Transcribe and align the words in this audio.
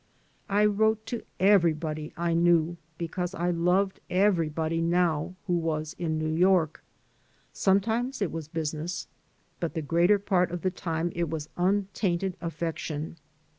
I 0.49 0.65
wrote 0.65 1.05
to 1.05 1.21
everybody 1.39 2.11
I 2.17 2.33
knew 2.33 2.77
because 2.97 3.35
I 3.35 3.51
loved 3.51 3.99
everybody 4.09 4.81
now 4.81 5.35
who 5.45 5.53
was 5.53 5.95
in 5.99 6.17
New 6.17 6.33
York. 6.33 6.83
Sometimes 7.53 8.19
it 8.19 8.31
was 8.31 8.47
business, 8.47 9.05
but 9.59 9.75
the 9.75 9.83
greater 9.83 10.17
part 10.17 10.49
of 10.49 10.63
the 10.63 10.71
time 10.71 11.11
it 11.15 11.29
was 11.29 11.49
untainted 11.55 12.35
affec 12.41 12.79
tion. 12.79 13.17